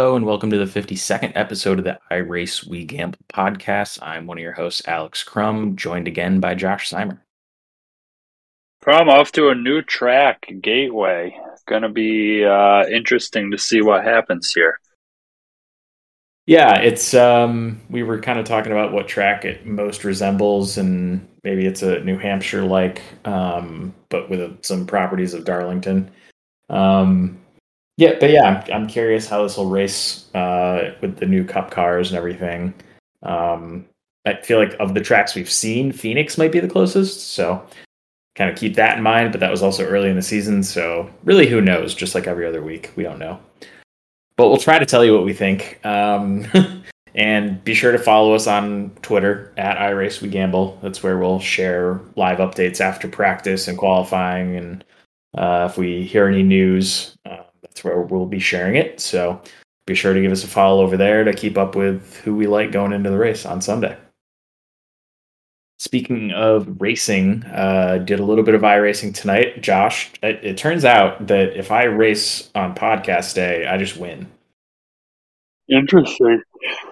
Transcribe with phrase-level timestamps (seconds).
[0.00, 3.98] Hello, and welcome to the 52nd episode of the iRace We Gamble podcast.
[4.00, 7.22] I'm one of your hosts, Alex Crumb, joined again by Josh Simer.
[8.80, 11.38] Crumb off to a new track, Gateway.
[11.66, 14.80] Going to be uh, interesting to see what happens here.
[16.46, 21.28] Yeah, it's um we were kind of talking about what track it most resembles and
[21.44, 26.10] maybe it's a New Hampshire like um but with some properties of Darlington.
[26.70, 27.39] Um
[28.00, 31.70] yeah, but yeah, I'm, I'm curious how this will race uh, with the new Cup
[31.70, 32.72] cars and everything.
[33.22, 33.84] Um,
[34.24, 37.34] I feel like of the tracks we've seen, Phoenix might be the closest.
[37.34, 37.62] So
[38.36, 39.32] kind of keep that in mind.
[39.32, 41.94] But that was also early in the season, so really, who knows?
[41.94, 43.38] Just like every other week, we don't know.
[44.38, 45.84] But we'll try to tell you what we think.
[45.84, 46.46] Um,
[47.14, 50.80] and be sure to follow us on Twitter at iRaceWeGamble.
[50.80, 54.84] That's where we'll share live updates after practice and qualifying, and
[55.36, 57.14] uh, if we hear any news.
[57.26, 57.42] Uh,
[57.80, 59.00] that's where we'll be sharing it.
[59.00, 59.40] So
[59.86, 62.46] be sure to give us a follow over there to keep up with who we
[62.46, 63.96] like going into the race on Sunday.
[65.78, 69.62] Speaking of racing, uh, did a little bit of iRacing tonight.
[69.62, 74.26] Josh, it, it turns out that if I race on podcast day, I just win.
[75.68, 76.42] Interesting.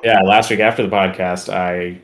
[0.03, 2.01] Yeah, last week after the podcast, I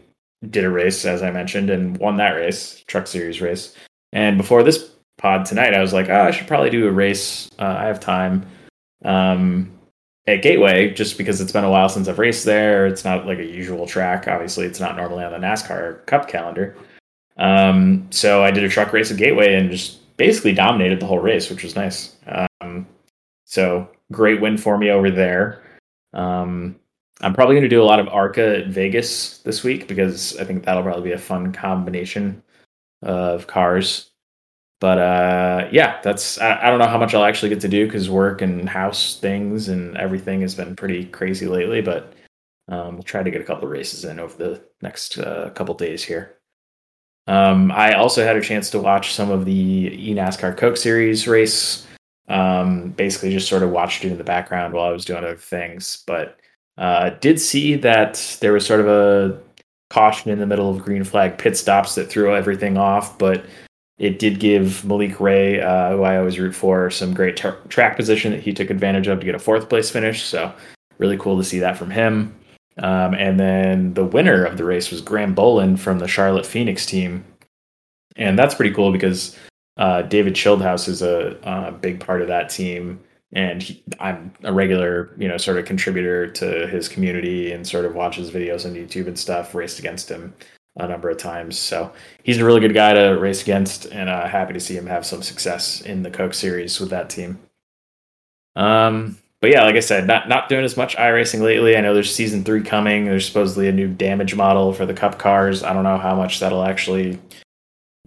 [0.50, 3.74] did a race, as I mentioned, and won that race, Truck Series race.
[4.12, 7.48] And before this pod tonight, I was like, oh, I should probably do a race.
[7.58, 8.44] Uh, I have time
[9.05, 9.70] um,
[10.27, 12.86] at Gateway just because it's been a while since I've raced there.
[12.86, 14.27] It's not like a usual track.
[14.27, 16.77] Obviously, it's not normally on the NASCAR Cup calendar.
[17.36, 21.19] Um, so I did a truck race at Gateway and just basically dominated the whole
[21.19, 22.16] race, which was nice.
[22.61, 22.86] Um,
[23.44, 25.62] so great win for me over there.
[26.12, 26.77] Um,
[27.20, 30.44] I'm probably going to do a lot of ARCA at Vegas this week because I
[30.44, 32.42] think that'll probably be a fun combination
[33.02, 34.11] of cars.
[34.84, 37.86] But uh, yeah, that's I, I, don't know how much I'll actually get to do
[37.86, 41.80] because work and house things and everything has been pretty crazy lately.
[41.80, 42.12] But
[42.68, 45.74] um, we'll try to get a couple of races in over the next uh, couple
[45.74, 46.36] days here.
[47.27, 51.86] Um, I also had a chance to watch some of the eNASCAR Coke Series race.
[52.28, 55.34] Um, basically, just sort of watched it in the background while I was doing other
[55.34, 56.05] things.
[56.06, 56.39] But
[56.77, 59.40] uh, did see that there was sort of a
[59.89, 63.18] caution in the middle of green flag pit stops that threw everything off.
[63.18, 63.46] But
[63.98, 67.96] it did give Malik Ray, uh, who I always root for, some great tra- track
[67.96, 70.24] position that he took advantage of to get a fourth place finish.
[70.24, 70.52] So
[70.98, 72.34] really cool to see that from him.
[72.78, 76.84] Um, and then the winner of the race was Graham Boland from the Charlotte Phoenix
[76.86, 77.24] team,
[78.16, 79.38] and that's pretty cool because
[79.77, 82.98] uh, David Childhouse is a, a, big part of that team,
[83.33, 87.84] and he, I'm a regular, you know, sort of contributor to his community and sort
[87.84, 89.54] of watches videos on YouTube and stuff.
[89.54, 90.34] Raced against him
[90.77, 91.58] a number of times.
[91.58, 91.92] So
[92.23, 95.07] he's a really good guy to race against, and uh, happy to see him have
[95.07, 97.39] some success in the Coke Series with that team.
[98.57, 101.77] Um, but yeah, like I said, not not doing as much iRacing lately.
[101.77, 103.05] I know there's season three coming.
[103.05, 105.63] There's supposedly a new damage model for the Cup cars.
[105.63, 107.20] I don't know how much that'll actually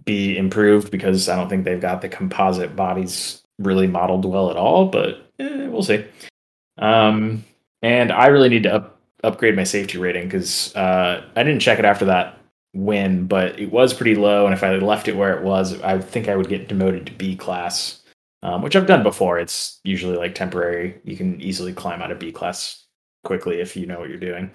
[0.04, 4.56] be improved because I don't think they've got the composite bodies really modeled well at
[4.56, 4.86] all.
[4.86, 6.04] But eh, we'll see.
[6.78, 7.44] Um,
[7.82, 11.78] and I really need to up, upgrade my safety rating because uh, I didn't check
[11.78, 12.37] it after that
[12.74, 14.46] win, but it was pretty low.
[14.46, 17.12] And if I left it where it was, I think I would get demoted to
[17.12, 18.02] B class,
[18.42, 19.38] um, which I've done before.
[19.38, 21.00] It's usually like temporary.
[21.04, 22.84] You can easily climb out of B class
[23.24, 24.54] quickly if you know what you're doing.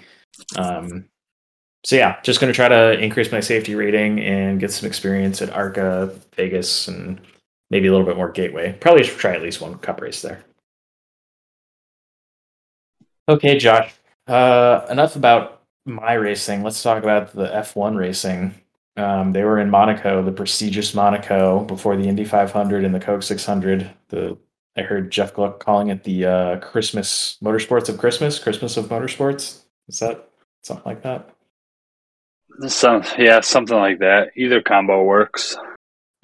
[0.58, 1.06] Um,
[1.86, 5.42] so yeah, just going to try to increase my safety rating and get some experience
[5.42, 7.20] at ARCA, Vegas, and
[7.70, 8.78] maybe a little bit more Gateway.
[8.80, 10.44] Probably should try at least one cup race there.
[13.28, 13.94] Okay, Josh.
[14.28, 18.56] Uh, enough about my racing, let's talk about the F1 racing.
[18.96, 23.24] Um, they were in Monaco, the prestigious Monaco, before the Indy 500 and the Coke
[23.24, 23.90] 600.
[24.10, 24.38] The
[24.76, 29.62] I heard Jeff Gluck calling it the uh, Christmas Motorsports of Christmas, Christmas of Motorsports.
[29.88, 30.30] Is that
[30.64, 31.30] something like that?
[32.68, 34.32] Some, yeah, something like that.
[34.36, 35.56] Either combo works.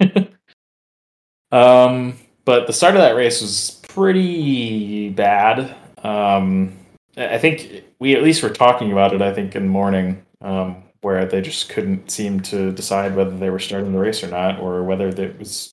[1.52, 5.74] um, but the start of that race was pretty bad.
[6.02, 6.76] Um,
[7.16, 9.22] I think we at least were talking about it.
[9.22, 13.50] I think in the morning, um, where they just couldn't seem to decide whether they
[13.50, 15.72] were starting the race or not, or whether it was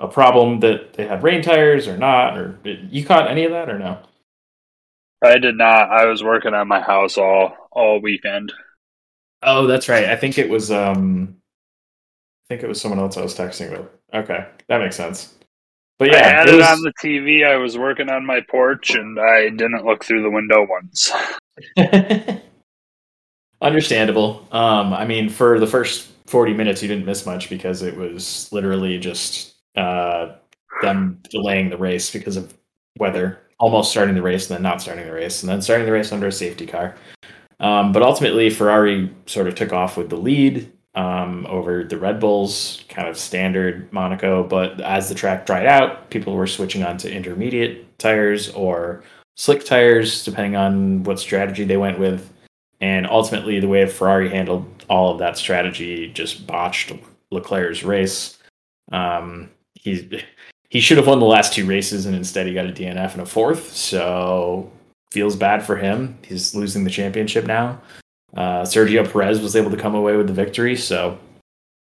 [0.00, 2.38] a problem that they had rain tires or not.
[2.38, 3.98] Or you caught any of that or no?
[5.22, 5.90] I did not.
[5.90, 8.52] I was working on my house all all weekend.
[9.42, 10.06] Oh, that's right.
[10.06, 10.70] I think it was.
[10.70, 11.36] um
[12.46, 13.88] I think it was someone else I was texting with.
[14.12, 15.34] Okay, that makes sense.
[16.00, 16.64] But yeah, I had it, was...
[16.64, 17.46] it, on the TV.
[17.46, 21.12] I was working on my porch, and I didn't look through the window once.
[23.60, 24.48] Understandable.
[24.50, 28.50] Um, I mean, for the first forty minutes, you didn't miss much because it was
[28.50, 30.36] literally just uh,
[30.80, 32.54] them delaying the race because of
[32.98, 33.38] weather.
[33.58, 36.12] almost starting the race and then not starting the race, and then starting the race
[36.12, 36.96] under a safety car.
[37.60, 42.20] Um, but ultimately, Ferrari sort of took off with the lead um, over the Red
[42.20, 44.42] Bulls, kind of standard Monaco.
[44.44, 49.02] But as the track dried out, people were switching on to intermediate tires or
[49.36, 52.32] slick tires, depending on what strategy they went with.
[52.80, 56.92] And ultimately, the way Ferrari handled all of that strategy just botched
[57.30, 58.38] Leclerc's race.
[58.90, 60.22] Um, he
[60.70, 63.22] he should have won the last two races, and instead he got a DNF and
[63.22, 63.72] a fourth.
[63.74, 64.70] So
[65.10, 66.18] feels bad for him.
[66.22, 67.80] He's losing the championship now.
[68.36, 71.18] Uh, Sergio Perez was able to come away with the victory, so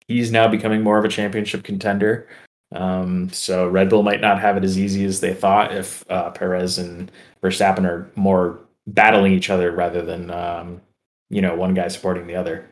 [0.08, 2.28] he's now becoming more of a championship contender.
[2.72, 6.30] Um, so Red Bull might not have it as easy as they thought if uh,
[6.32, 10.82] Perez and Verstappen are more battling each other rather than um,
[11.30, 12.70] you know one guy supporting the other.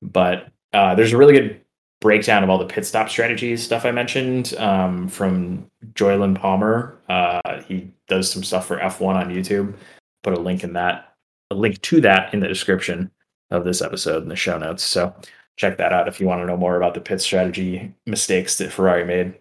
[0.00, 1.60] But uh, there's a really good
[2.00, 6.98] breakdown of all the pit stop strategies stuff I mentioned um, from Jolyon Palmer.
[7.08, 9.74] Uh, he does some stuff for F1 on YouTube.
[10.22, 11.11] Put a link in that,
[11.52, 13.10] a link to that in the description
[13.50, 14.82] of this episode in the show notes.
[14.82, 15.14] So
[15.56, 18.72] check that out if you want to know more about the pit strategy mistakes that
[18.72, 19.34] Ferrari made.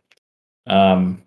[0.67, 1.23] Um,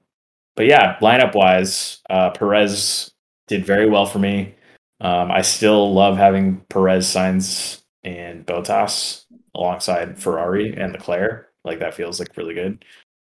[0.57, 3.11] but yeah, lineup wise, uh, Perez
[3.49, 4.55] did very well for me.
[5.01, 11.51] Um, I still love having Perez, Sainz, and Bottas alongside Ferrari and Leclerc.
[11.65, 12.85] Like that feels like really good.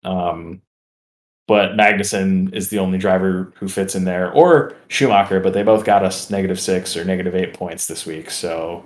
[0.04, 0.62] Um,
[1.52, 5.84] but Magnussen is the only driver who fits in there, or Schumacher, but they both
[5.84, 8.32] got us negative six or negative eight points this week.
[8.32, 8.86] So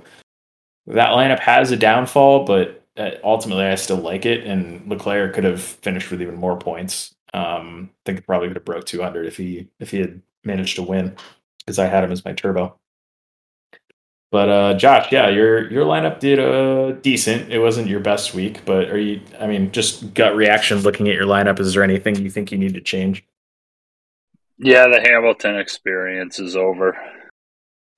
[0.88, 4.48] that lineup has a downfall, but uh, ultimately I still like it.
[4.48, 7.14] And Leclerc could have finished with even more points.
[7.36, 10.82] Um, I think probably could have broke 200 if he if he had managed to
[10.82, 11.16] win
[11.60, 12.80] because I had him as my turbo.
[14.36, 17.54] But uh, Josh, yeah, your your lineup did uh, decent.
[17.54, 19.22] It wasn't your best week, but are you?
[19.40, 21.58] I mean, just gut reaction looking at your lineup.
[21.62, 23.24] Is there anything you think you need to change?
[24.58, 26.98] Yeah, the Hamilton experience is over.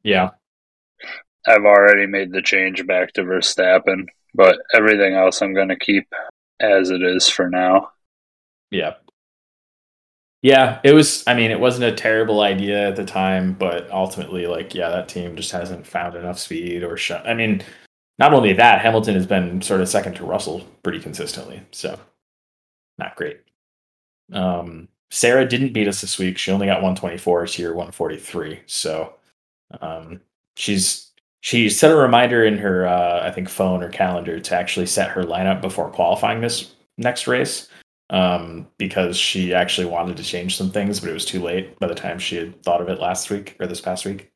[0.04, 0.30] Yeah,
[1.48, 4.06] I've already made the change back to Verstappen,
[4.36, 6.06] but everything else I'm going to keep
[6.60, 7.90] as it is for now.
[8.70, 8.94] Yeah,
[10.48, 11.26] yeah, it was.
[11.28, 15.10] I mean, it wasn't a terrible idea at the time, but ultimately, like, yeah, that
[15.10, 16.98] team just hasn't found enough speed or.
[17.26, 17.62] I mean,
[18.18, 22.00] not only that, Hamilton has been sort of second to Russell pretty consistently, so
[22.98, 23.42] not great.
[24.32, 26.38] Um, Sarah didn't beat us this week.
[26.38, 28.62] She only got 124 here, 143.
[28.68, 29.16] So
[29.82, 30.22] um,
[30.56, 31.12] she's
[31.42, 35.10] she set a reminder in her uh, I think phone or calendar to actually set
[35.10, 37.68] her lineup before qualifying this next race
[38.10, 41.88] um, because she actually wanted to change some things, but it was too late by
[41.88, 44.32] the time she had thought of it last week or this past week.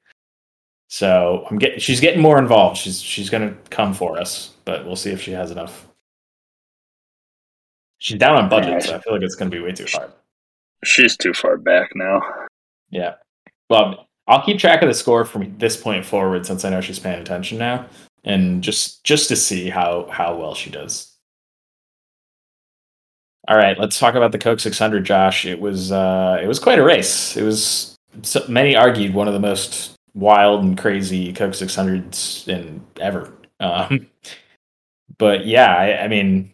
[0.90, 2.78] So I'm getting she's getting more involved.
[2.78, 5.88] She's she's gonna come for us, but we'll see if she has enough.
[8.00, 10.12] She's down on budget, so I feel like it's gonna be way too hard.
[10.84, 12.22] She's too far back now.
[12.90, 13.14] Yeah.
[13.70, 17.00] Well, I'll keep track of the score from this point forward since I know she's
[17.00, 17.86] paying attention now,
[18.26, 21.11] and just just to see how how well she does.
[23.48, 25.46] All right, let's talk about the Coke 600, Josh.
[25.46, 27.36] It was uh, it was quite a race.
[27.36, 32.86] It was so, many argued one of the most wild and crazy Coke 600s in
[33.00, 33.34] ever.
[33.60, 34.08] Um,
[35.18, 36.54] but yeah, I, I mean,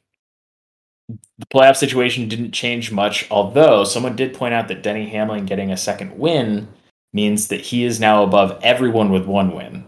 [1.10, 3.30] the playoff situation didn't change much.
[3.32, 6.68] Although someone did point out that Denny Hamlin getting a second win
[7.14, 9.86] means that he is now above everyone with one win.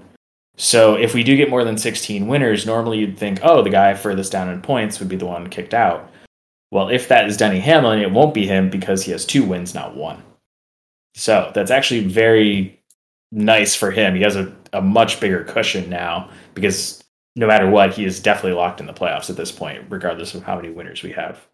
[0.57, 3.93] So if we do get more than 16 winners, normally you'd think, oh, the guy
[3.93, 6.08] furthest down in points would be the one kicked out.
[6.71, 9.73] Well, if that is Denny Hamlin, it won't be him because he has two wins,
[9.73, 10.23] not one.
[11.15, 12.79] So that's actually very
[13.31, 14.15] nice for him.
[14.15, 17.03] He has a, a much bigger cushion now because
[17.35, 20.43] no matter what, he is definitely locked in the playoffs at this point, regardless of
[20.43, 21.45] how many winners we have.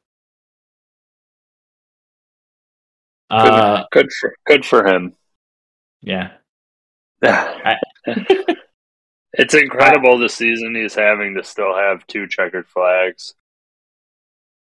[3.29, 5.13] Good, uh, good for good for him.
[6.01, 6.31] Yeah.
[7.23, 7.75] I,
[9.33, 13.33] it's incredible the season he's having to still have two checkered flags.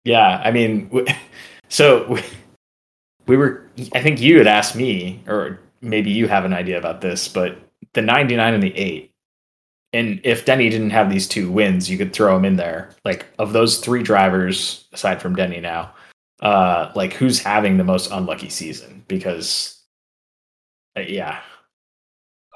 [0.04, 0.90] Yeah, I mean,
[1.70, 2.18] so
[3.28, 3.70] we were.
[3.94, 7.58] I think you had asked me, or maybe you have an idea about this, but
[7.94, 9.12] the 99 and the eight.
[9.92, 12.90] And if Denny didn't have these two wins, you could throw him in there.
[13.06, 15.94] Like of those three drivers, aside from Denny now,
[16.42, 19.04] uh, like who's having the most unlucky season?
[19.08, 19.84] Because,
[20.98, 21.42] uh, yeah.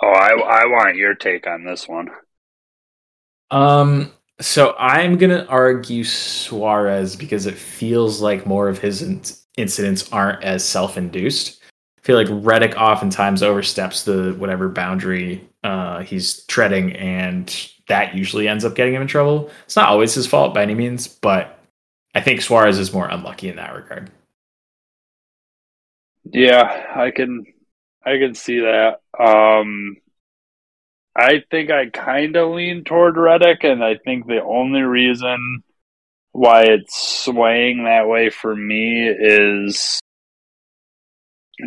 [0.02, 2.10] Oh, I I want your take on this one.
[3.52, 9.22] Um, so I'm gonna argue Suarez because it feels like more of his in-
[9.58, 11.62] incidents aren't as self-induced.
[11.98, 17.54] I feel like Reddick oftentimes oversteps the whatever boundary uh, he's treading, and
[17.88, 19.50] that usually ends up getting him in trouble.
[19.66, 21.60] It's not always his fault by any means, but
[22.16, 24.12] I think Suarez is more unlucky in that regard.
[26.32, 27.46] Yeah, I can
[28.06, 29.02] I can see that.
[29.20, 29.98] Um,
[31.18, 35.64] I think I kind of lean toward Reddick, and I think the only reason
[36.32, 40.00] why it's swaying that way for me is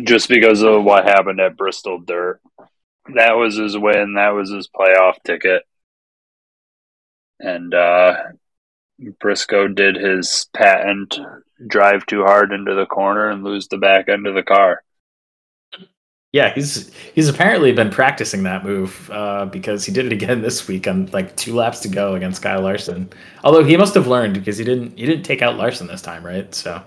[0.05, 2.39] just because of what happened at Bristol Dirt.
[3.13, 4.13] That was his win.
[4.15, 5.63] That was his playoff ticket.
[7.41, 8.13] And uh,
[9.19, 11.19] Briscoe did his patent
[11.67, 14.81] drive too hard into the corner and lose the back end of the car.
[16.33, 20.67] Yeah, he's he's apparently been practicing that move uh, because he did it again this
[20.67, 23.11] week on like two laps to go against Kyle Larson.
[23.43, 26.25] Although he must have learned because he didn't he didn't take out Larson this time,
[26.25, 26.53] right?
[26.55, 26.81] So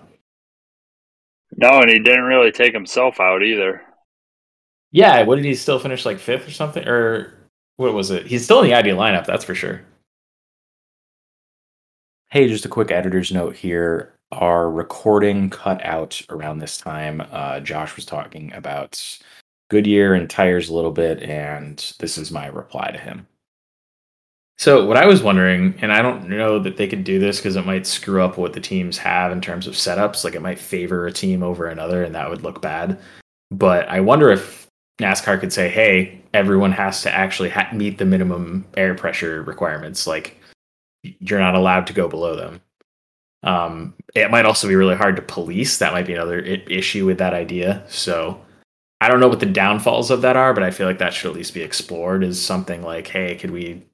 [1.57, 3.83] no, and he didn't really take himself out either.
[4.93, 6.87] Yeah, what did he still finish like fifth or something?
[6.87, 7.35] Or
[7.77, 8.27] what was it?
[8.27, 9.83] He's still in the ideal lineup, that's for sure.
[12.31, 14.14] Hey, just a quick editor's note here.
[14.35, 17.23] Our recording cut out around this time.
[17.31, 19.01] Uh, Josh was talking about
[19.71, 23.29] Goodyear and tires a little bit, and this is my reply to him.
[24.59, 27.55] So, what I was wondering, and I don't know that they could do this because
[27.55, 30.25] it might screw up what the teams have in terms of setups.
[30.25, 32.99] Like, it might favor a team over another, and that would look bad.
[33.51, 34.67] But I wonder if
[35.01, 40.07] NASCAR could say, hey, everyone has to actually ha- meet the minimum air pressure requirements.
[40.09, 40.41] Like,
[41.03, 42.61] you're not allowed to go below them.
[43.45, 45.79] Um, it might also be really hard to police.
[45.79, 47.85] That might be another I- issue with that idea.
[47.89, 48.41] So
[49.01, 51.31] I don't know what the downfalls of that are, but I feel like that should
[51.31, 53.85] at least be explored as something like, hey, could we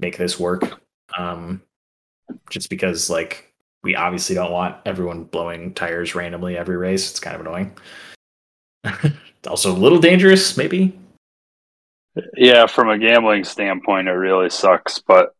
[0.00, 0.80] make this work?
[1.18, 1.62] Um,
[2.48, 3.52] just because like
[3.82, 7.10] we obviously don't want everyone blowing tires randomly every race.
[7.10, 7.72] It's kind of annoying.
[8.84, 9.16] it's
[9.48, 10.96] also a little dangerous, maybe.
[12.36, 15.00] Yeah, from a gambling standpoint, it really sucks.
[15.00, 15.34] But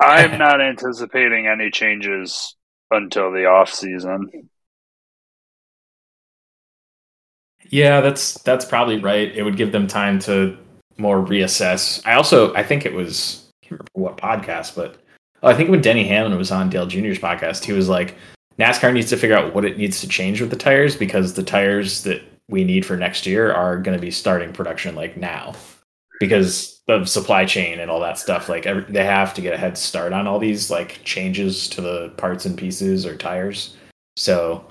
[0.00, 2.56] I'm not anticipating any changes
[2.90, 4.48] until the off season.
[7.70, 9.34] Yeah, that's that's probably right.
[9.34, 10.56] It would give them time to
[10.98, 12.02] more reassess.
[12.06, 14.96] I also I think it was I can't remember what podcast, but
[15.42, 18.16] oh, I think when Denny Hamlin was on Dale Jr.'s podcast, he was like,
[18.58, 21.42] NASCAR needs to figure out what it needs to change with the tires because the
[21.42, 25.54] tires that we need for next year are going to be starting production like now
[26.20, 28.48] because of supply chain and all that stuff.
[28.48, 31.80] Like every, they have to get a head start on all these like changes to
[31.80, 33.76] the parts and pieces or tires.
[34.16, 34.64] So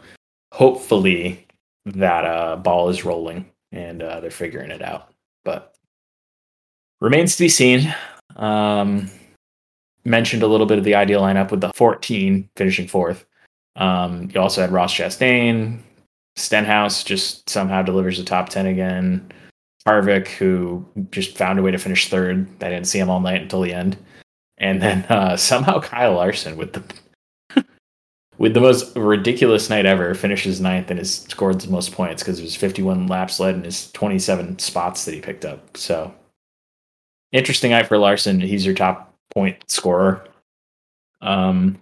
[0.51, 1.45] hopefully
[1.85, 5.11] that uh, ball is rolling and uh, they're figuring it out.
[5.43, 5.75] But
[7.01, 7.93] remains to be seen.
[8.35, 9.09] Um,
[10.05, 13.25] mentioned a little bit of the ideal lineup with the 14 finishing fourth.
[13.75, 15.79] Um, you also had Ross Chastain,
[16.35, 19.31] Stenhouse just somehow delivers the top 10 again.
[19.87, 22.47] Harvick, who just found a way to finish third.
[22.61, 23.97] I didn't see him all night until the end.
[24.57, 26.83] And then uh, somehow Kyle Larson with the
[28.37, 32.39] with the most ridiculous night ever finishes ninth and has scored the most points because
[32.39, 35.75] it was 51 laps led and his 27 spots that he picked up.
[35.77, 36.13] So
[37.31, 38.39] interesting night for Larson.
[38.39, 40.25] He's your top point scorer.
[41.21, 41.79] Um,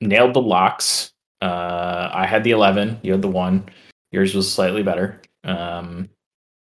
[0.00, 1.12] nailed the locks.
[1.40, 3.00] Uh, I had the 11.
[3.02, 3.68] You had the one.
[4.10, 5.20] Yours was slightly better.
[5.44, 6.08] Um,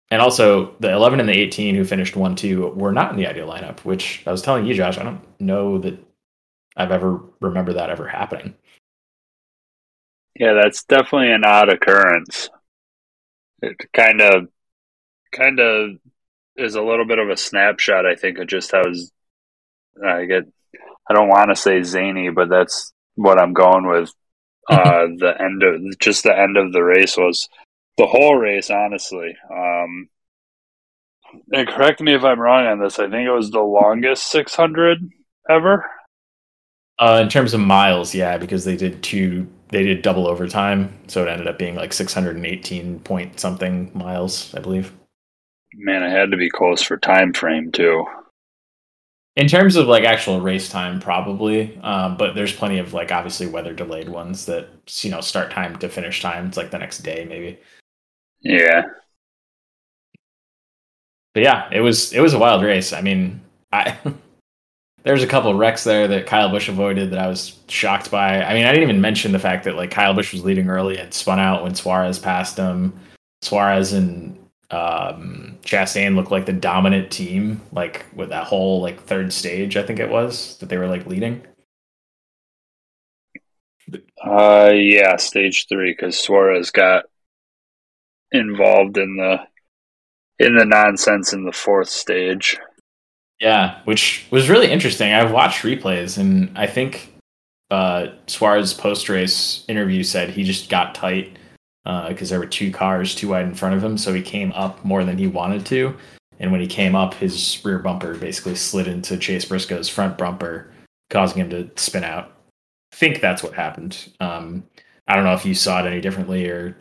[0.10, 3.28] and also the 11 and the 18 who finished 1 2 were not in the
[3.28, 6.00] ideal lineup, which I was telling you, Josh, I don't know that
[6.76, 8.56] I've ever remember that ever happening.
[10.40, 12.50] Yeah, that's definitely an odd occurrence.
[13.62, 14.48] It kind of,
[15.32, 15.98] kind of
[16.56, 18.84] is a little bit of a snapshot, I think, of just how
[20.06, 20.44] I get.
[21.10, 24.14] I don't want to say zany, but that's what I'm going with.
[24.70, 27.48] Uh, the end of just the end of the race was
[27.98, 29.36] the whole race, honestly.
[29.52, 30.10] Um,
[31.52, 33.00] and correct me if I'm wrong on this.
[33.00, 35.00] I think it was the longest 600
[35.50, 35.90] ever.
[37.00, 41.24] Uh, in terms of miles, yeah, because they did two, they did double overtime, so
[41.24, 44.94] it ended up being like 618 point something miles, I believe.
[45.76, 48.06] Man, it had to be close for time frame too.
[49.36, 53.46] In terms of like actual race time, probably, um, but there's plenty of like obviously
[53.46, 54.68] weather delayed ones that
[55.04, 56.48] you know start time to finish time.
[56.48, 57.60] It's like the next day maybe.
[58.48, 58.84] Yeah.
[61.34, 62.94] But yeah, it was it was a wild race.
[62.94, 63.42] I mean,
[63.74, 63.98] I
[65.04, 68.42] there's a couple wrecks there that Kyle Busch avoided that I was shocked by.
[68.42, 70.98] I mean, I didn't even mention the fact that like Kyle Busch was leading early
[70.98, 72.98] and spun out when Suarez passed him.
[73.42, 74.40] Suarez and
[74.72, 79.84] um, Chastain looked like the dominant team, like with that whole like third stage, I
[79.84, 81.46] think it was that they were like leading.
[84.26, 87.06] Uh, yeah, stage three because Suarez got
[88.32, 89.40] involved in the
[90.40, 92.58] in the nonsense in the fourth stage.
[93.40, 95.14] Yeah, which was really interesting.
[95.14, 97.14] I've watched replays, and I think
[97.70, 101.38] uh, Suarez post race interview said he just got tight
[101.84, 103.98] because uh, there were two cars too wide in front of him.
[103.98, 105.96] So he came up more than he wanted to.
[106.40, 110.70] And when he came up, his rear bumper basically slid into Chase Briscoe's front bumper,
[111.10, 112.32] causing him to spin out.
[112.94, 114.14] I think that's what happened.
[114.20, 114.66] Um,
[115.08, 116.78] I don't know if you saw it any differently or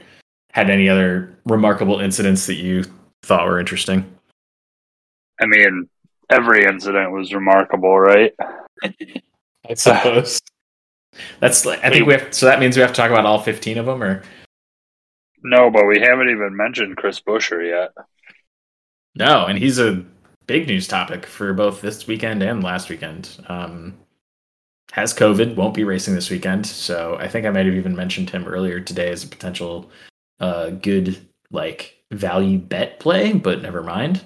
[0.57, 2.83] had any other remarkable incidents that you
[3.23, 4.11] thought were interesting.
[5.39, 5.87] I mean,
[6.31, 8.33] every incident was remarkable, right?
[8.83, 10.41] I suppose.
[11.41, 12.33] That's like I think we have.
[12.33, 14.23] So that means we have to talk about all fifteen of them, or
[15.43, 15.71] no?
[15.71, 17.91] But we haven't even mentioned Chris Buescher yet.
[19.15, 20.05] No, and he's a
[20.47, 23.45] big news topic for both this weekend and last weekend.
[23.49, 23.95] Um,
[24.93, 28.31] has COVID, won't be racing this weekend, so I think I might have even mentioned
[28.31, 29.91] him earlier today as a potential
[30.41, 31.19] uh, good
[31.51, 34.23] like value bet play, but never mind.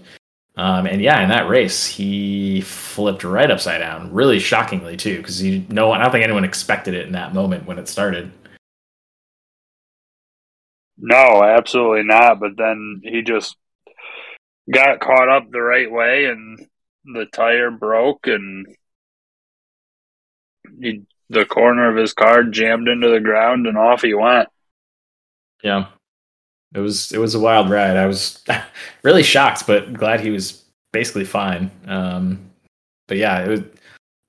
[0.57, 5.43] Um, and yeah, in that race, he flipped right upside down, really shockingly too, because
[5.43, 8.33] you no, I don't think anyone expected it in that moment when it started.
[10.99, 12.41] No, absolutely not.
[12.41, 13.57] But then he just
[14.71, 16.59] got caught up the right way, and
[17.05, 18.67] the tire broke, and
[20.79, 24.49] he, the corner of his car jammed into the ground, and off he went.
[25.63, 25.87] Yeah,
[26.75, 27.97] it was it was a wild ride.
[27.97, 28.45] I was
[29.03, 31.71] really shocked, but glad he was basically fine.
[31.87, 32.51] Um,
[33.09, 33.61] but yeah, it was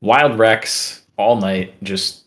[0.01, 2.23] wild wrecks all night, just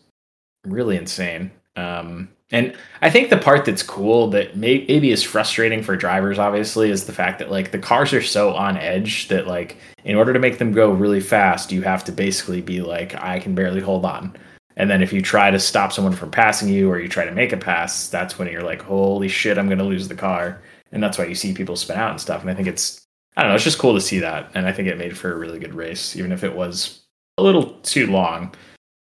[0.65, 1.51] really insane.
[1.75, 6.39] Um, and I think the part that's cool that may, maybe is frustrating for drivers,
[6.39, 10.15] obviously, is the fact that like the cars are so on edge that like in
[10.15, 13.55] order to make them go really fast, you have to basically be like, I can
[13.55, 14.37] barely hold on.
[14.77, 17.31] And then if you try to stop someone from passing you or you try to
[17.31, 20.61] make a pass, that's when you're like, holy shit, I'm going to lose the car.
[20.91, 22.41] And that's why you see people spin out and stuff.
[22.41, 23.05] And I think it's,
[23.37, 24.51] I don't know, it's just cool to see that.
[24.53, 27.01] And I think it made for a really good race, even if it was
[27.37, 28.53] a little too long.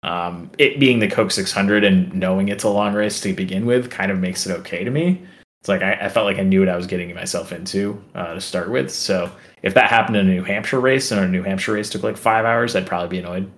[0.02, 3.90] Um, it being the Coke 600 and knowing it's a long race to begin with
[3.90, 5.22] kind of makes it okay to me.
[5.60, 8.34] It's like I, I felt like I knew what I was getting myself into uh,
[8.34, 8.90] to start with.
[8.90, 12.02] So if that happened in a New Hampshire race and a New Hampshire race took
[12.02, 13.50] like five hours, I'd probably be annoyed.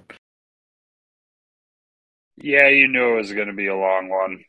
[2.36, 4.44] Yeah, you knew it was going to be a long one,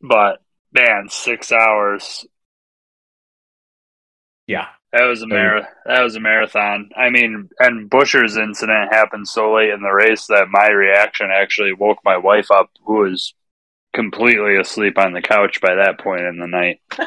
[0.00, 0.42] but
[0.72, 2.26] man, six hours.
[4.46, 6.90] Yeah, that was a mar- That was a marathon.
[6.94, 11.72] I mean, and Buescher's incident happened so late in the race that my reaction actually
[11.72, 13.34] woke my wife up, who was
[13.94, 16.80] completely asleep on the couch by that point in the night.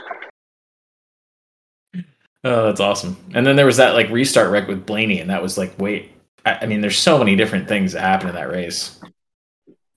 [2.43, 3.17] oh, that's awesome!
[3.35, 6.11] And then there was that like restart wreck with Blaney, and that was like, wait,
[6.43, 8.99] I, I mean, there's so many different things that happened in that race.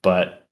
[0.08, 0.46] But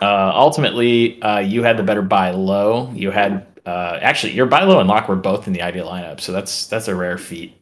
[0.00, 2.92] uh, ultimately, uh, you had the better buy low.
[2.94, 6.20] You had uh, actually your buy low and lock were both in the ideal lineup,
[6.20, 7.60] so that's that's a rare feat.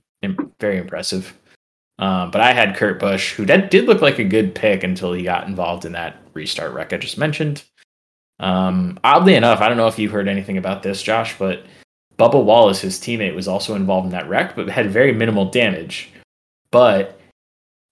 [0.60, 1.32] Very impressive.
[1.98, 5.14] Um, but I had Kurt Busch, who did, did look like a good pick until
[5.14, 7.64] he got involved in that restart wreck I just mentioned.
[8.38, 11.64] Um, oddly enough, I don't know if you heard anything about this, Josh, but
[12.18, 16.10] Bubba Wallace, his teammate, was also involved in that wreck, but had very minimal damage.
[16.70, 17.17] But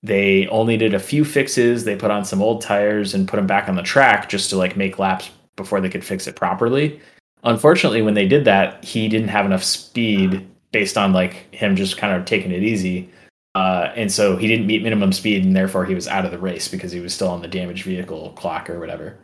[0.03, 1.85] they only did a few fixes.
[1.85, 4.57] They put on some old tires and put them back on the track just to
[4.57, 7.01] like make laps before they could fix it properly.
[7.43, 11.97] Unfortunately, when they did that, he didn't have enough speed based on like him just
[11.97, 13.11] kind of taking it easy.
[13.55, 16.39] Uh, and so he didn't meet minimum speed, and therefore he was out of the
[16.39, 19.19] race because he was still on the damaged vehicle clock or whatever.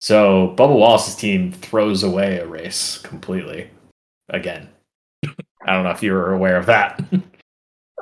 [0.00, 3.68] So Bubba Wallace's team throws away a race completely
[4.28, 4.68] again.
[5.66, 7.02] I don't know if you were aware of that.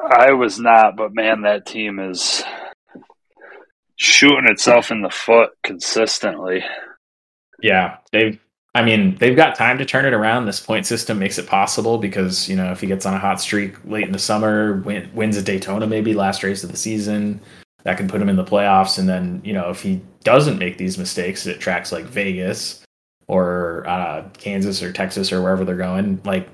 [0.04, 2.42] I was not, but man, that team is
[3.96, 6.64] shooting itself in the foot consistently.
[7.62, 8.38] Yeah, they've.
[8.76, 10.46] I mean, they've got time to turn it around.
[10.46, 13.40] This point system makes it possible because you know if he gets on a hot
[13.40, 17.40] streak late in the summer, win, wins a Daytona, maybe last race of the season,
[17.84, 18.98] that can put him in the playoffs.
[18.98, 22.84] And then you know if he doesn't make these mistakes at tracks like Vegas
[23.28, 26.48] or uh, Kansas or Texas or wherever they're going, like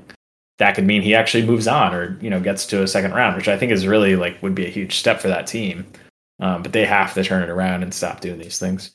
[0.61, 3.35] that could mean he actually moves on or you know gets to a second round,
[3.35, 5.87] which I think is really like would be a huge step for that team.
[6.39, 8.95] Um, but they have to turn it around and stop doing these things.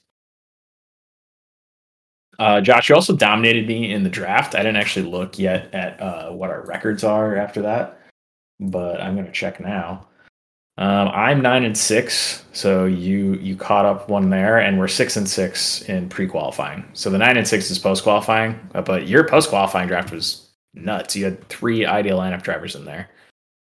[2.38, 4.56] Uh, Josh, you also dominated me in the draft.
[4.56, 8.00] I didn't actually look yet at uh, what our records are after that,
[8.60, 10.08] but I'm going to check now.
[10.78, 15.18] Um, I'm nine and six, so you you caught up one there, and we're six
[15.18, 16.86] and six in pre-qualifying.
[16.94, 20.45] So the nine and six is post-qualifying, uh, but your post-qualifying draft was
[20.76, 21.16] nuts.
[21.16, 23.10] You had three ideal lineup drivers in there.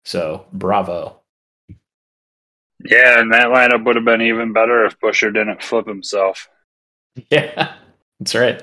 [0.06, 1.19] So bravo.
[2.84, 6.49] Yeah, and that lineup would have been even better if Buescher didn't flip himself.
[7.30, 7.76] Yeah,
[8.19, 8.60] that's right.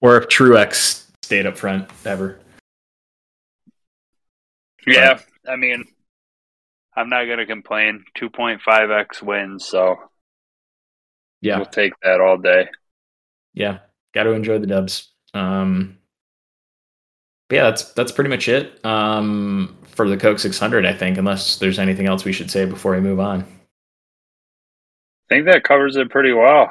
[0.00, 2.40] Or if Truex stayed up front ever.
[4.86, 5.84] Yeah, but, I mean,
[6.96, 8.06] I'm not going to complain.
[8.18, 9.96] 2.5x wins, so
[11.42, 12.68] yeah, we'll take that all day.
[13.52, 13.80] Yeah,
[14.14, 15.12] got to enjoy the dubs.
[15.34, 15.98] Um,
[17.50, 20.86] yeah, that's that's pretty much it um, for the Coke 600.
[20.86, 23.42] I think, unless there's anything else we should say before we move on.
[25.30, 26.70] I think that covers it pretty well.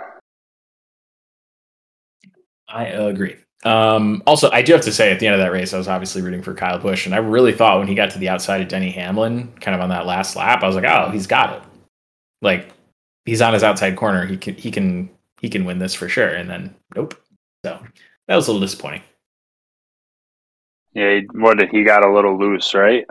[2.67, 3.35] I agree.
[3.65, 5.87] Um, also, I do have to say, at the end of that race, I was
[5.87, 8.61] obviously rooting for Kyle Busch, and I really thought when he got to the outside
[8.61, 11.55] of Denny Hamlin, kind of on that last lap, I was like, "Oh, he's got
[11.55, 11.63] it."
[12.41, 12.69] Like,
[13.25, 14.25] he's on his outside corner.
[14.25, 15.09] He can, he can,
[15.39, 16.27] he can win this for sure.
[16.27, 17.15] And then, nope.
[17.65, 17.79] So
[18.27, 19.01] that was a little disappointing.
[20.93, 23.05] Yeah, what he got a little loose, right?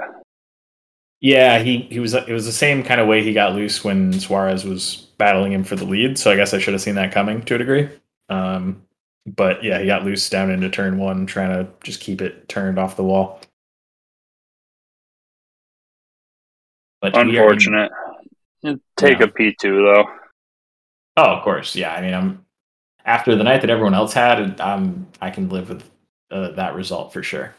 [1.20, 2.14] Yeah, he he was.
[2.14, 5.64] It was the same kind of way he got loose when Suarez was battling him
[5.64, 6.18] for the lead.
[6.18, 7.88] So I guess I should have seen that coming to a degree.
[8.28, 8.82] Um,
[9.26, 12.78] but yeah, he got loose down into turn one, trying to just keep it turned
[12.78, 13.40] off the wall.
[17.00, 17.90] But unfortunate.
[18.96, 20.06] Take a P two though.
[21.16, 21.92] Oh, of course, yeah.
[21.92, 22.46] I mean, I'm
[23.04, 25.88] after the night that everyone else had, I'm I can live with
[26.30, 27.54] uh, that result for sure.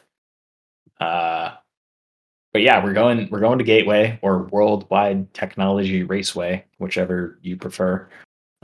[0.99, 1.51] Uh,
[2.53, 8.07] but yeah, we're going we're going to Gateway or Worldwide Technology Raceway, whichever you prefer.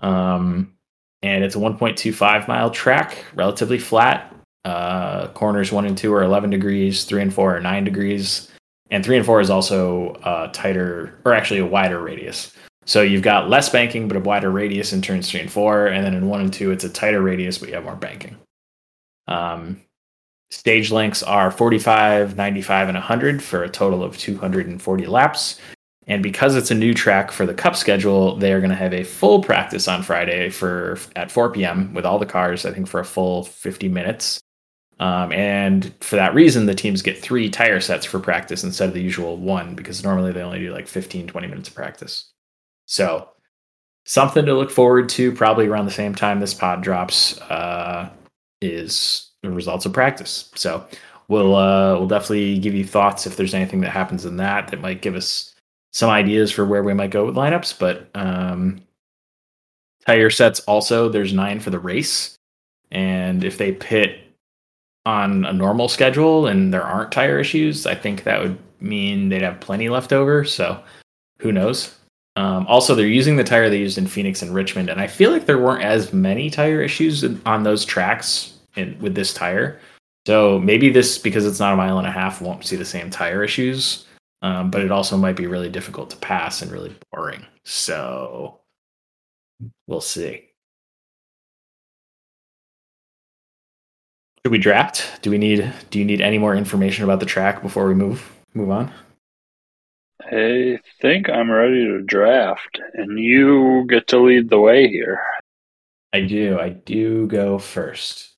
[0.04, 0.76] Um,
[1.22, 4.34] and it's a 1.25 mile track, relatively flat.
[4.64, 8.52] Uh, corners one and two are 11 degrees, three and four are nine degrees,
[8.92, 12.54] and three and four is also uh, tighter or actually a wider radius.
[12.86, 16.06] So you've got less banking but a wider radius in turns three and four, and
[16.06, 18.38] then in one and two it's a tighter radius but you have more banking.
[19.28, 19.82] Um,
[20.52, 25.60] stage lengths are 45, 95, and 100 for a total of 240 laps.
[26.08, 28.94] And because it's a new track for the Cup schedule, they are going to have
[28.94, 31.94] a full practice on Friday for at 4 p.m.
[31.94, 32.66] with all the cars.
[32.66, 34.40] I think for a full 50 minutes.
[35.00, 38.96] Um, and for that reason, the teams get three tire sets for practice instead of
[38.96, 42.32] the usual one because normally they only do like 15, 20 minutes of practice.
[42.86, 43.30] So
[44.06, 48.10] something to look forward to probably around the same time this pod drops uh,
[48.62, 50.52] is the results of practice.
[50.56, 50.86] So
[51.28, 54.82] we'll uh, we'll definitely give you thoughts if there's anything that happens in that that
[54.82, 55.56] might give us
[55.92, 58.82] some ideas for where we might go with lineups, but um,
[60.06, 62.36] tire sets also there's nine for the race,
[62.92, 64.20] and if they pit
[65.06, 69.42] on a normal schedule and there aren't tire issues, I think that would mean they'd
[69.42, 70.46] have plenty left over.
[70.46, 70.82] So
[71.40, 71.96] who knows?
[72.36, 75.32] Um, also, they're using the tire they used in Phoenix and Richmond, and I feel
[75.32, 79.80] like there weren't as many tire issues on those tracks in, with this tire.
[80.28, 83.10] So maybe this, because it's not a mile and a half, won't see the same
[83.10, 84.06] tire issues
[84.42, 87.46] um, but it also might be really difficult to pass and really boring.
[87.64, 88.62] So
[89.88, 90.46] we'll see.
[94.46, 95.22] Should we draft?
[95.22, 98.32] Do we need do you need any more information about the track before we move
[98.54, 98.92] move on?
[100.22, 105.22] I think I'm ready to draft, and you get to lead the way here.
[106.14, 106.58] I do.
[106.60, 108.29] I do go first.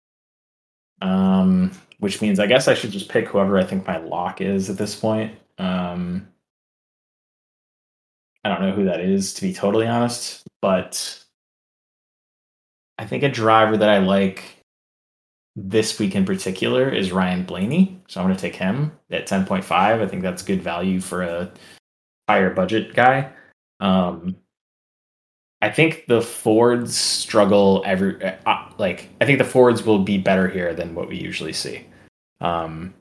[1.01, 4.69] Um, which means I guess I should just pick whoever I think my lock is
[4.69, 5.35] at this point.
[5.57, 6.27] Um,
[8.43, 11.23] I don't know who that is, to be totally honest, but
[12.97, 14.61] I think a driver that I like
[15.55, 18.01] this week in particular is Ryan Blaney.
[18.07, 19.71] So I'm going to take him at 10.5.
[19.71, 21.51] I think that's good value for a
[22.27, 23.31] higher budget guy.
[23.79, 24.35] Um,
[25.61, 30.47] I think the Fords struggle every uh, like I think the Fords will be better
[30.47, 31.85] here than what we usually see.
[32.39, 32.93] Um,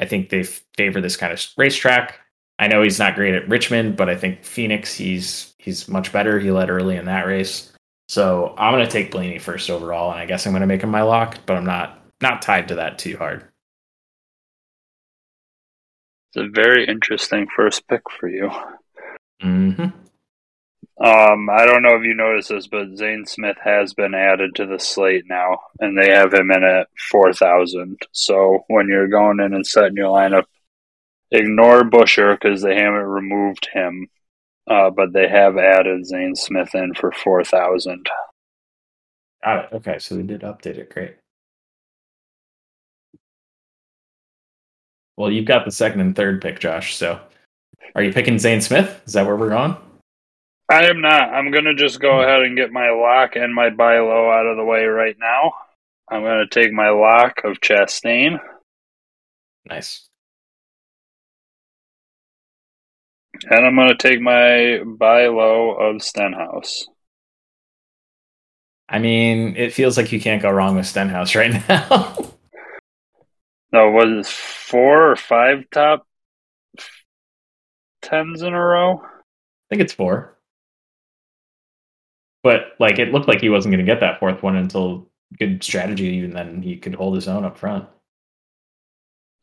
[0.00, 0.42] I think they
[0.76, 2.20] favor this kind of racetrack.
[2.58, 6.40] I know he's not great at Richmond, but I think Phoenix he's he's much better.
[6.40, 7.72] He led early in that race.
[8.08, 10.82] So I'm going to take Blaney first overall, and I guess I'm going to make
[10.82, 13.44] him my lock, but I'm not not tied to that too hard.
[16.34, 18.50] It's a very interesting first pick for you.
[19.42, 20.03] Mm-hmm.
[20.96, 24.66] Um, I don't know if you noticed this, but Zane Smith has been added to
[24.66, 27.98] the slate now, and they have him in at four thousand.
[28.12, 30.44] So when you're going in and setting your lineup,
[31.32, 34.06] ignore Buescher because they haven't removed him,
[34.70, 38.08] uh, but they have added Zane Smith in for four thousand.
[39.42, 39.72] Got it.
[39.76, 40.90] Okay, so they did update it.
[40.90, 41.16] Great.
[45.16, 46.94] Well, you've got the second and third pick, Josh.
[46.94, 47.20] So,
[47.96, 49.02] are you picking Zane Smith?
[49.06, 49.76] Is that where we're going?
[50.68, 51.34] I am not.
[51.34, 54.46] I'm going to just go ahead and get my lock and my buy low out
[54.46, 55.52] of the way right now.
[56.10, 58.38] I'm going to take my lock of Chastain.
[59.68, 60.08] Nice.
[63.50, 66.86] And I'm going to take my buy low of Stenhouse.
[68.88, 72.16] I mean, it feels like you can't go wrong with Stenhouse right now.
[73.72, 76.06] no, was it four or five top
[78.00, 79.00] tens in a row?
[79.02, 80.33] I think it's four
[82.44, 85.64] but like it looked like he wasn't going to get that fourth one until good
[85.64, 87.88] strategy, and then he could hold his own up front.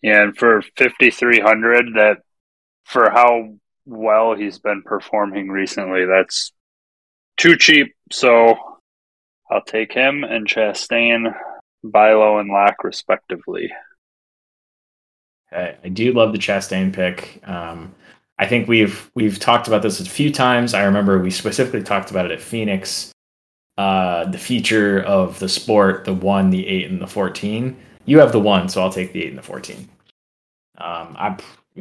[0.01, 2.19] Yeah, and for fifty three hundred, that
[2.85, 6.53] for how well he's been performing recently, that's
[7.37, 7.93] too cheap.
[8.11, 8.55] So
[9.49, 11.35] I'll take him and Chastain,
[11.83, 13.71] buy low, and lock respectively.
[15.51, 17.41] I, I do love the Chastain pick.
[17.43, 17.93] Um,
[18.41, 20.73] I think we've we've talked about this a few times.
[20.73, 23.11] I remember we specifically talked about it at Phoenix.
[23.77, 27.77] Uh, the feature of the sport, the one, the eight, and the fourteen.
[28.05, 29.87] You have the one, so I'll take the eight and the fourteen.
[30.79, 31.37] Um, I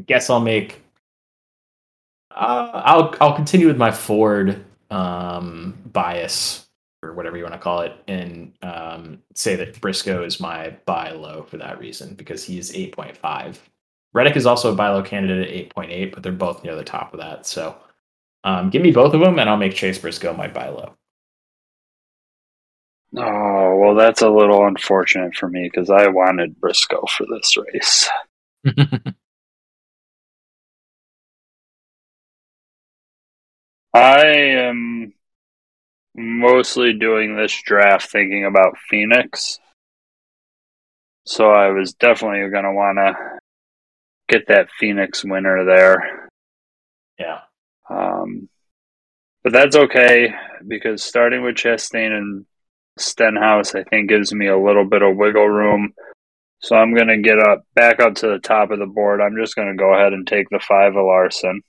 [0.06, 0.82] guess I'll make.
[2.30, 6.68] Uh, I'll I'll continue with my Ford um, bias
[7.02, 11.10] or whatever you want to call it, and um, say that Briscoe is my buy
[11.12, 13.69] low for that reason because he is eight point five.
[14.12, 16.84] Reddick is also a buy candidate at eight point eight, but they're both near the
[16.84, 17.46] top of that.
[17.46, 17.76] So
[18.44, 20.94] um, give me both of them, and I'll make Chase Briscoe my buy low.
[23.16, 28.08] Oh well, that's a little unfortunate for me because I wanted Briscoe for this race.
[33.92, 35.12] I am
[36.14, 39.58] mostly doing this draft thinking about Phoenix.
[41.26, 43.39] So I was definitely going to want to
[44.30, 46.28] get that Phoenix winner there.
[47.18, 47.40] Yeah.
[47.88, 48.48] Um,
[49.42, 50.34] but that's okay
[50.66, 52.46] because starting with Chastain and
[52.98, 55.92] Stenhouse, I think, gives me a little bit of wiggle room.
[56.62, 59.20] So I'm going to get up back up to the top of the board.
[59.20, 61.62] I'm just going to go ahead and take the five of Larson.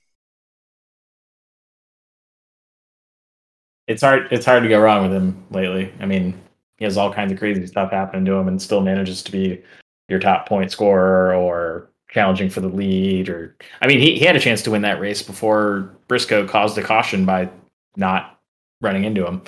[3.86, 5.92] it's hard it's hard to go wrong with him lately.
[6.00, 6.40] I mean,
[6.78, 9.62] he has all kinds of crazy stuff happening to him and still manages to be
[10.08, 14.36] your top point scorer or challenging for the lead or I mean he, he had
[14.36, 17.48] a chance to win that race before Briscoe caused a caution by
[17.96, 18.38] not
[18.80, 19.42] running into him.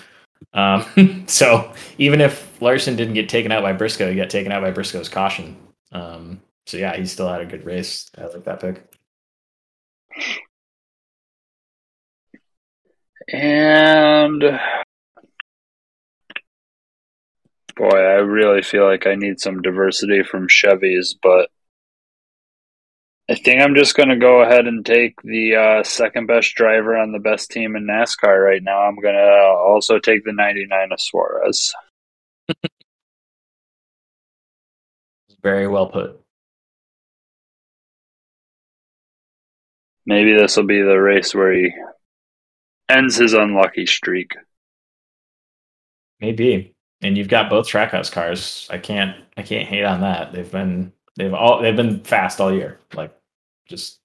[0.55, 4.62] Um, so even if Larson didn't get taken out by Briscoe, he got taken out
[4.62, 5.57] by Briscoe's caution.
[5.92, 8.11] Um, so yeah, he still had a good race.
[8.16, 8.90] I like that pick.
[13.33, 14.40] And
[17.77, 21.48] boy, I really feel like I need some diversity from Chevys, but
[23.30, 26.94] I think I'm just going to go ahead and take the uh, second best driver
[26.94, 28.80] on the best team in NASCAR right now.
[28.80, 31.72] I'm going to also take the 99 of Suarez.
[35.42, 36.20] Very well put.
[40.04, 41.72] Maybe this will be the race where he
[42.90, 44.32] ends his unlucky streak.
[46.20, 46.74] Maybe.
[47.00, 48.68] And you've got both trackhouse cars.
[48.70, 50.32] I can't I can't hate on that.
[50.32, 52.79] They've been they've all they've been fast all year.
[52.94, 53.14] Like
[53.68, 54.00] just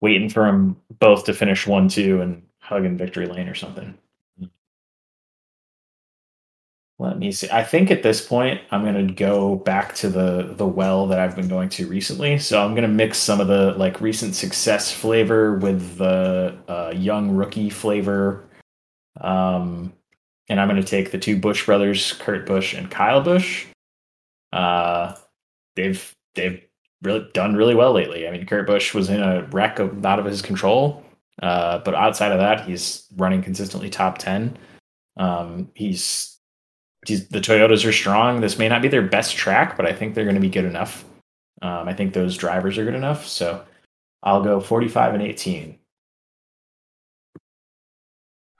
[0.00, 3.96] waiting for them both to finish one two and hug in victory lane or something.
[6.98, 7.48] Let me see.
[7.50, 11.18] I think at this point I'm going to go back to the the well that
[11.18, 12.38] I've been going to recently.
[12.38, 16.92] So I'm going to mix some of the like recent success flavor with the uh,
[16.94, 18.44] young rookie flavor.
[19.20, 19.92] Um,
[20.48, 23.66] and I'm going to take the two Busch brothers, Kurt Busch and Kyle Busch.
[24.52, 25.16] Uh,
[25.76, 26.62] they've they've
[27.02, 28.26] really done really well lately.
[28.26, 31.04] I mean, Kurt Busch was in a wreck of out of his control,
[31.42, 34.56] uh, but outside of that, he's running consistently top ten.
[35.16, 36.38] Um, he's
[37.06, 38.40] the Toyotas are strong.
[38.40, 40.64] This may not be their best track, but I think they're going to be good
[40.64, 41.04] enough.
[41.60, 43.26] Um, I think those drivers are good enough.
[43.26, 43.64] So
[44.22, 45.78] I'll go 45 and 18.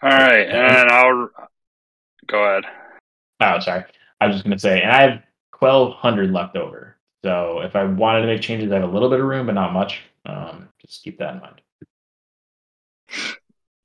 [0.03, 0.48] All right.
[0.48, 1.31] And I'll
[2.27, 2.64] go ahead.
[3.40, 3.85] Oh, sorry.
[4.20, 5.22] I was just going to say, and I have
[5.59, 6.96] 1,200 left over.
[7.24, 9.54] So if I wanted to make changes, I have a little bit of room, but
[9.54, 10.00] not much.
[10.26, 11.61] Um, just keep that in mind.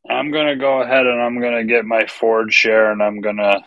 [0.10, 3.22] I'm going to go ahead and I'm going to get my Ford share and I'm
[3.22, 3.62] going to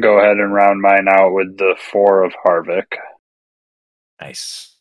[0.00, 2.86] go ahead and round mine out with the four of Harvick.
[4.20, 4.74] Nice.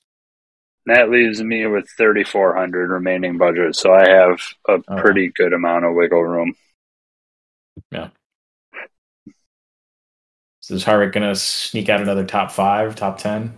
[0.87, 4.95] That leaves me with 3400 remaining budget, so I have a oh.
[4.97, 6.53] pretty good amount of wiggle room.
[7.91, 8.09] Yeah.
[10.59, 13.53] So is Harvick going to sneak out another top five, top 10?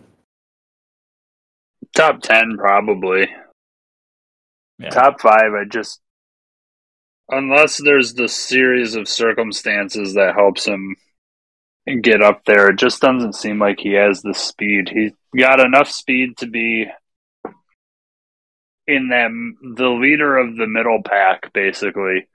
[1.95, 3.27] Top 10, probably.
[4.79, 4.89] Yeah.
[4.89, 6.01] Top five, I just.
[7.29, 10.95] Unless there's the series of circumstances that helps him
[12.01, 12.69] get up there.
[12.69, 14.89] It just doesn't seem like he has the speed.
[14.93, 16.87] He's got enough speed to be
[18.85, 22.27] in them the leader of the middle pack, basically.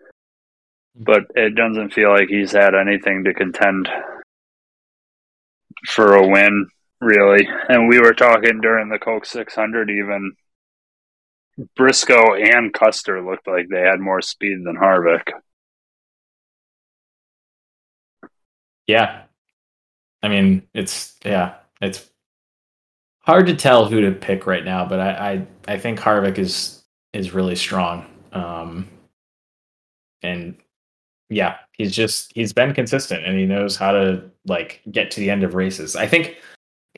[0.99, 1.05] Mm-hmm.
[1.05, 3.89] But it doesn't feel like he's had anything to contend
[5.87, 6.69] for a win,
[7.03, 7.49] really.
[7.69, 10.33] And we were talking during the Coke 600, even
[11.77, 15.33] Briscoe and Custer looked like they had more speed than Harvick.
[18.87, 19.25] Yeah,
[20.23, 22.11] I mean, it's yeah, it's
[23.21, 26.83] hard to tell who to pick right now, but I I, I think Harvick is
[27.13, 28.07] is really strong.
[28.33, 28.89] Um,
[30.23, 30.57] and
[31.29, 35.31] yeah, he's just he's been consistent and he knows how to like get to the
[35.31, 35.97] end of races.
[35.97, 36.39] I think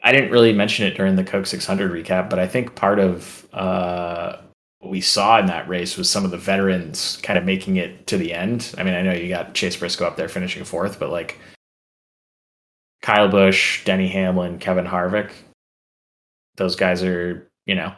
[0.05, 3.49] I didn't really mention it during the Coke 600 recap, but I think part of
[3.55, 4.37] uh,
[4.81, 8.07] what we saw in that race was some of the veterans kind of making it
[8.09, 8.75] to the end.
[8.77, 11.39] I mean, I know you got Chase Briscoe up there finishing fourth, but like
[13.01, 15.33] Kyle Busch, Denny Hamlin, Kevin Harvick,
[16.57, 17.95] those guys are, you know,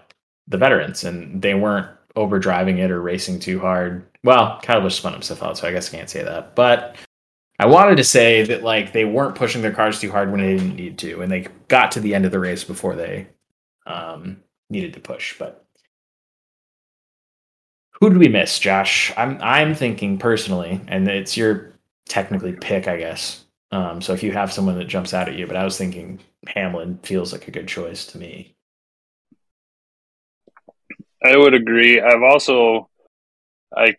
[0.47, 4.07] the veterans and they weren't overdriving it or racing too hard.
[4.23, 6.55] Well, Kyle Busch spun himself out, so I guess I can't say that.
[6.55, 6.97] But
[7.59, 10.57] I wanted to say that like they weren't pushing their cars too hard when they
[10.57, 13.29] didn't need to, and they got to the end of the race before they
[13.87, 15.39] um, needed to push.
[15.39, 15.65] But
[17.93, 19.13] who did we miss, Josh?
[19.17, 21.73] I'm I'm thinking personally, and it's your
[22.09, 23.45] technically pick, I guess.
[23.73, 26.21] Um, so if you have someone that jumps out at you, but I was thinking
[26.47, 28.55] Hamlin feels like a good choice to me.
[31.25, 32.01] I would agree.
[32.01, 32.89] I've also
[33.75, 33.97] I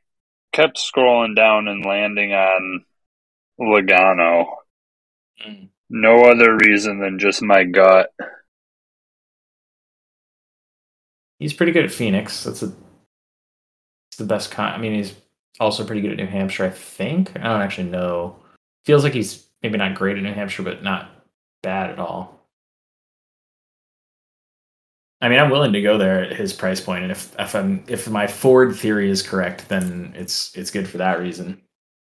[0.54, 2.86] kept scrolling down and landing on
[3.60, 4.46] Logano.
[5.46, 5.70] Mm.
[5.89, 8.12] No other reason than just my gut.
[11.39, 12.43] He's pretty good at Phoenix.
[12.43, 12.74] That's a
[14.10, 14.74] it's the best con.
[14.74, 15.13] I mean, he's
[15.60, 16.65] also pretty good at New Hampshire.
[16.65, 17.32] I think.
[17.36, 18.38] I don't actually know.
[18.86, 21.10] Feels like he's maybe not great at New Hampshire, but not
[21.62, 22.38] bad at all.
[25.22, 27.84] I mean, I'm willing to go there at his price point, and if if I'm
[27.88, 31.62] if my Ford theory is correct, then it's it's good for that reason.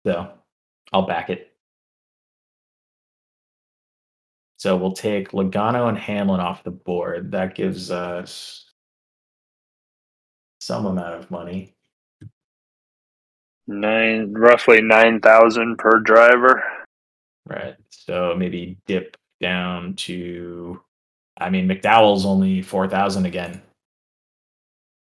[0.07, 0.31] So
[0.93, 1.53] I'll back it.
[4.59, 7.33] So we'll take Logano and Hamlin off the board.
[7.33, 8.71] That gives us
[10.61, 11.75] some amount of money.
[13.67, 16.63] Nine, roughly nine thousand per driver.
[17.47, 17.77] Right.
[17.91, 20.81] So maybe dip down to
[21.39, 23.63] I mean, McDowell's only four thousand again.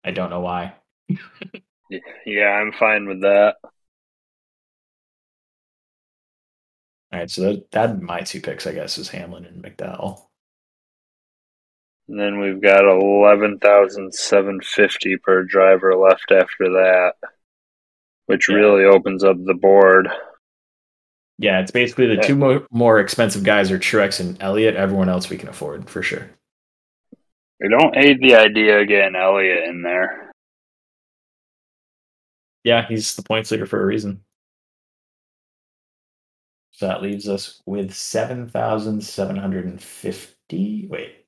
[0.03, 0.73] I don't know why.
[2.25, 3.57] yeah, I'm fine with that.
[7.13, 10.23] All right, so that, that my two picks, I guess, is Hamlin and McDowell.
[12.07, 17.13] And then we've got eleven thousand seven fifty per driver left after that,
[18.25, 18.55] which yeah.
[18.55, 20.09] really opens up the board.
[21.37, 22.21] Yeah, it's basically the yeah.
[22.21, 24.75] two more, more expensive guys are Truex and Elliott.
[24.75, 26.29] Everyone else we can afford for sure.
[27.63, 30.31] I don't hate the idea of getting Elliott in there.
[32.63, 34.23] Yeah, he's the points leader for a reason.
[36.73, 40.87] So that leaves us with seven thousand seven hundred and fifty.
[40.89, 41.25] Wait,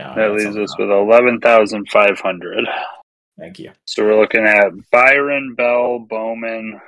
[0.00, 2.66] no, that leaves us with eleven thousand five hundred.
[3.38, 3.72] Thank you.
[3.84, 6.80] So we're looking at Byron, Bell, Bowman,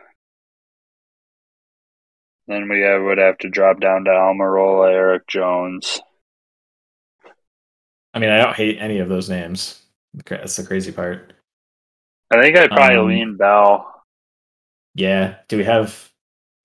[2.50, 6.00] then we would have to drop down to Almirola, Erik Jones.
[8.12, 9.82] I mean, I don't hate any of those names.
[10.26, 11.32] That's the crazy part.
[12.32, 14.02] I think I'd probably um, lean Bell.
[14.96, 15.36] Yeah.
[15.46, 16.09] Do we have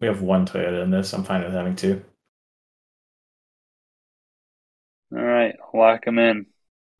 [0.06, 1.14] we have one Toyota in this?
[1.14, 2.04] I'm fine with having two.
[5.12, 6.46] All right, lock him in.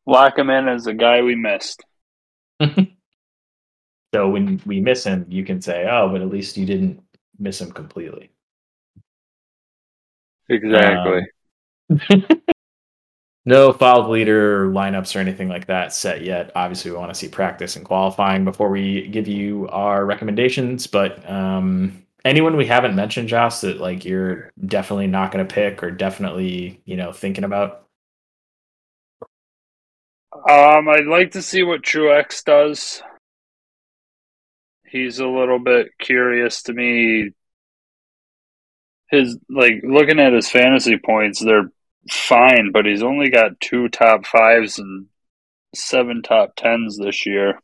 [0.06, 1.84] Lock him in as the guy we missed.
[2.60, 7.00] so when we miss him, you can say, "Oh, but at least you didn't
[7.38, 8.30] miss him completely."
[10.48, 11.26] Exactly.
[11.90, 12.24] Um,
[13.44, 16.50] no filed leader lineups or anything like that set yet.
[16.56, 20.86] Obviously, we want to see practice and qualifying before we give you our recommendations.
[20.86, 25.82] But um, anyone we haven't mentioned, Josh, that like you're definitely not going to pick
[25.82, 27.86] or definitely you know thinking about.
[30.32, 33.02] Um, I'd like to see what Truex does.
[34.84, 37.32] He's a little bit curious to me
[39.08, 41.70] his like looking at his fantasy points, they're
[42.10, 45.06] fine, but he's only got two top fives and
[45.74, 47.60] seven top tens this year.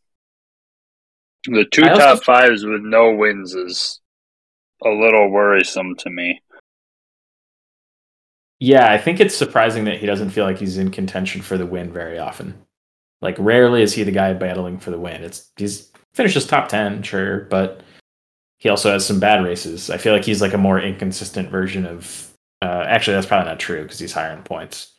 [1.46, 4.00] The two also, top fives with no wins is
[4.84, 6.40] a little worrisome to me.
[8.60, 11.66] Yeah, I think it's surprising that he doesn't feel like he's in contention for the
[11.66, 12.64] win very often.
[13.20, 15.24] Like rarely is he the guy battling for the win.
[15.24, 17.82] It's he's finishes top ten, sure, but
[18.58, 19.90] he also has some bad races.
[19.90, 22.28] I feel like he's like a more inconsistent version of.
[22.60, 24.92] Uh, actually, that's probably not true because he's higher in points.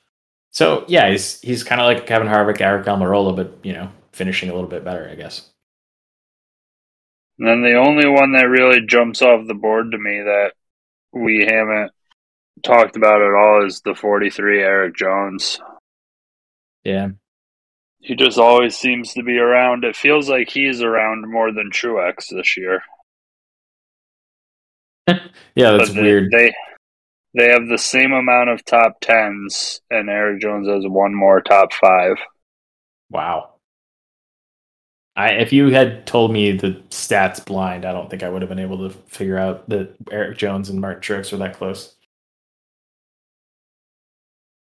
[0.51, 4.49] So yeah, he's he's kind of like Kevin Harvick, Aric Almirola, but you know, finishing
[4.49, 5.52] a little bit better, I guess.
[7.39, 10.53] And then the only one that really jumps off the board to me that
[11.11, 11.91] we haven't
[12.63, 15.59] talked about at all is the 43 Erik Jones.
[16.83, 17.09] Yeah.
[17.99, 19.85] He just always seems to be around.
[19.85, 22.83] It feels like he's around more than Truex this year.
[25.07, 26.29] yeah, that's weird.
[26.31, 26.53] They
[27.33, 31.73] They have the same amount of top tens, and Erik Jones has one more top
[31.73, 32.17] five.
[33.09, 33.52] Wow.
[35.15, 38.49] I if you had told me the stats blind, I don't think I would have
[38.49, 41.95] been able to figure out that Erik Jones and Martin Truex were that close.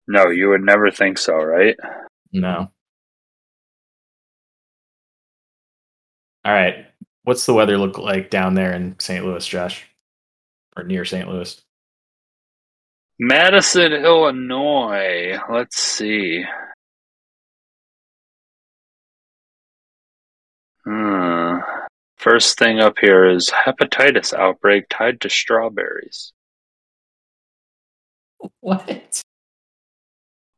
[0.07, 1.76] No, you would never think so, right?
[2.32, 2.70] No.
[6.45, 6.86] All right.
[7.22, 9.24] What's the weather look like down there in St.
[9.24, 9.86] Louis, Josh?
[10.76, 11.28] Or near St.
[11.28, 11.61] Louis?
[13.18, 15.38] Madison, Illinois.
[15.51, 16.45] Let's see.
[20.85, 21.57] Hmm.
[22.18, 26.32] First thing up here is hepatitis outbreak tied to strawberries.
[28.61, 29.22] What?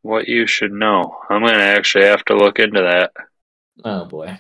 [0.03, 1.19] What you should know.
[1.29, 3.13] I'm going to actually have to look into that.
[3.85, 4.39] Oh boy.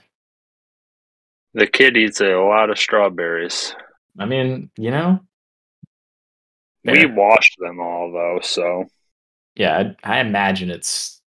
[1.54, 3.74] The kid eats a lot of strawberries.
[4.18, 5.20] I mean, you know,
[6.84, 8.84] We washed them all, though, so.
[9.56, 11.20] yeah, I, I imagine it's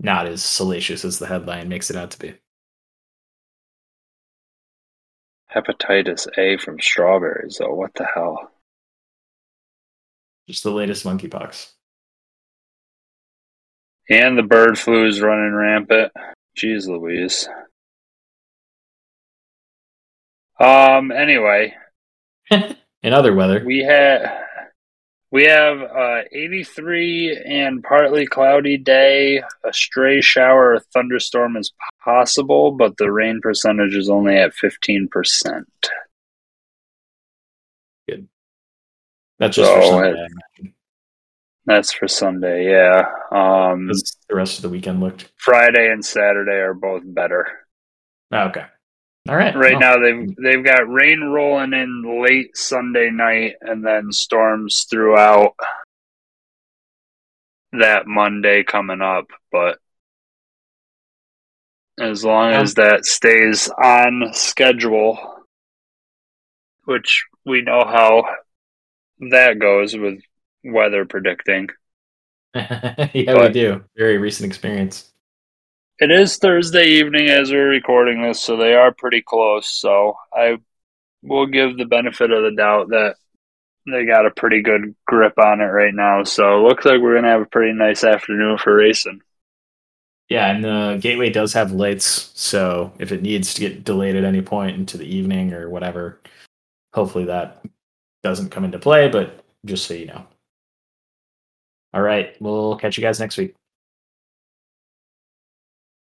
[0.00, 2.34] not as salacious as the headline makes it out to be.
[5.54, 7.74] Hepatitis A from strawberries, though.
[7.74, 8.50] What the hell?
[10.48, 11.72] Just the latest monkeypox.
[14.08, 16.12] And the bird flu is running rampant.
[16.56, 17.48] Jeez Louise.
[20.58, 21.74] Um, anyway,
[23.02, 24.30] In other weather, we had
[25.32, 29.38] we have uh 83 and partly cloudy day.
[29.64, 31.72] A stray shower or thunderstorm is
[32.04, 35.64] possible, but the rain percentage is only at 15%.
[38.08, 38.28] Good.
[39.38, 40.26] That's just for Sunday.
[40.58, 40.72] it-
[41.66, 43.04] That's for Sunday, yeah.
[43.30, 43.88] Um
[44.28, 47.46] the rest of the weekend looked Friday and Saturday are both better.
[48.32, 48.64] okay.
[49.28, 49.54] All right.
[49.54, 54.86] Right well, now they've they've got rain rolling in late Sunday night and then storms
[54.90, 55.54] throughout
[57.72, 59.78] that Monday coming up, but
[62.00, 65.18] as long as that stays on schedule,
[66.84, 68.24] which we know how
[69.30, 70.20] that goes with
[70.64, 71.68] weather predicting.
[72.54, 73.84] yeah, we do.
[73.96, 75.12] Very recent experience.
[76.00, 79.66] It is Thursday evening as we're recording this, so they are pretty close.
[79.66, 80.56] So I
[81.22, 83.16] will give the benefit of the doubt that
[83.84, 86.24] they got a pretty good grip on it right now.
[86.24, 89.20] So it looks like we're gonna have a pretty nice afternoon for racing.
[90.30, 94.24] Yeah, and the gateway does have lights, so if it needs to get delayed at
[94.24, 96.18] any point into the evening or whatever,
[96.94, 97.62] hopefully that
[98.22, 100.26] doesn't come into play, but just so you know.
[101.92, 103.54] All right, we'll catch you guys next week.